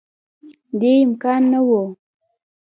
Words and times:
دې 0.79 0.91
امکان 1.05 1.41
نه 1.53 1.59
وو 1.67 1.81